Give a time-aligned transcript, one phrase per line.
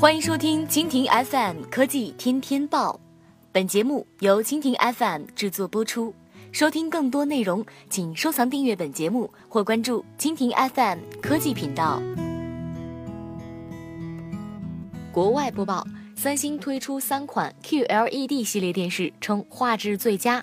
[0.00, 2.98] 欢迎收听蜻蜓 FM 科技天天报，
[3.52, 6.14] 本节目由蜻蜓 FM 制作播出。
[6.52, 12.00] 收听更多内容，请收藏订阅本节目或关注蜻蜓 FM 科技频道。
[15.12, 15.86] 国外播报：
[16.16, 20.42] 三星推出三款 QLED 系列电视，称画质最佳。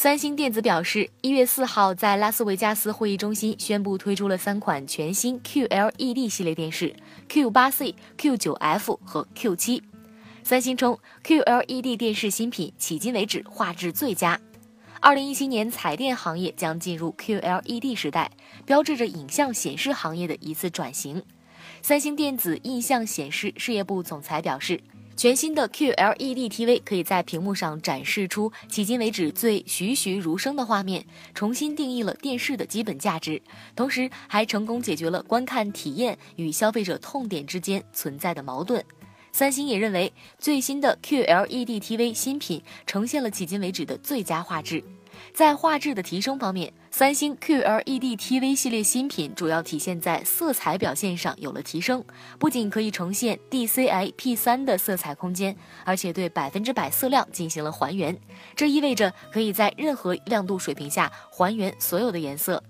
[0.00, 6.94] 三星电子表示，一月四号在拉斯维加斯会议中心宣布推出了三款全新 QLED 系列电视
[7.28, 9.82] ：Q 八 C、Q 九 F 和 Q 七。
[10.44, 14.40] 三星称，QLED 电视新品迄今为止画质最佳。
[15.00, 18.30] 二零一七年，彩电行业将进入 QLED 时代，
[18.64, 21.24] 标志着影像显示行业的一次转型。
[21.82, 24.80] 三星电子印象显示事业部总裁表示。
[25.18, 31.04] 全新的 QLED TV 可以在屏幕上展示出迄今为止最栩栩如生的画面，
[31.34, 33.42] 重新定义了电视的基本价值，
[33.74, 38.84] 同时还成功解决了观看体验与消费者痛点之间存在的矛盾。
[39.32, 44.84] 三星也认为，最新的 QLED TV 新品呈现了迄今为止的最佳画质。
[45.32, 52.04] 在画质的提升方面，三星 QLED TV 系列新品主要体现在色彩表现上有了提升，
[52.38, 58.18] 不仅可以呈现 DCI-P3 的色彩空间，而且对百分之百色量进行了还原。
[58.56, 62.62] 这意味着可以在任何亮度水平下还原所有的颜色。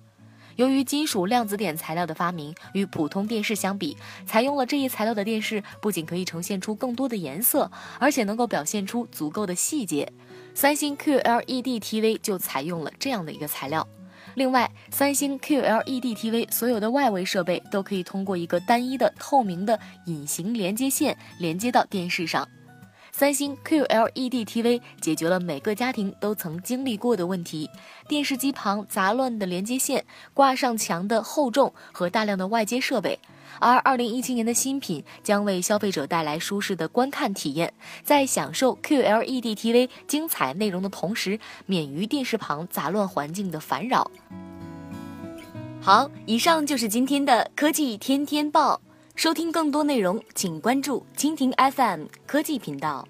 [0.58, 7.70] 由于金属量子点材料的发明，与普通电视相比，采用了这一材料的电视不仅可以呈现出更多的颜色，
[8.00, 10.12] 而且能够表现出足够的细节。
[10.54, 13.86] 三星 QLED TV 就采用了这样的一个材料。
[14.34, 22.48] 另外，三星 QLED TV 所有的外围设备都可以通过一个单一的透明的隐形连接线连接到电视上。
[23.18, 27.68] 三星 QLED TV 解决了每个家庭都曾经历过的问题：
[28.06, 33.18] 电视机旁杂乱的连接线、挂上墙的厚重和大量的外接设备。
[33.58, 44.08] 而2017年的新品将为消费者带来舒适的观看体验，在享受 QLED TV 精彩内容的同时，免于电视旁杂乱环境的烦扰。
[45.80, 48.80] 好，以上就是今天的科技天天报。
[49.16, 53.08] 收听更多内容，请关注蜻蜓 FM 科技频道。